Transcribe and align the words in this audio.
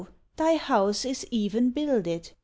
thy 0.35 0.55
house 0.55 1.05
is 1.05 1.27
even 1.29 1.69
builded!" 1.69 2.31